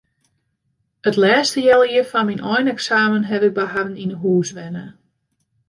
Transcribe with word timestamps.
It 1.07 1.15
lêste 1.23 1.57
healjier 1.65 2.07
foar 2.11 2.25
myn 2.27 2.45
eineksamen 2.51 3.27
haw 3.29 3.41
ik 3.47 3.55
by 3.57 3.65
harren 3.73 4.01
yn 4.03 4.13
'e 4.15 4.19
hûs 4.23 4.49
wenne. 4.57 4.85